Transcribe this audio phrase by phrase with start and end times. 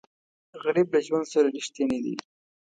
[0.63, 2.15] غریب له ژوند سره رښتینی دی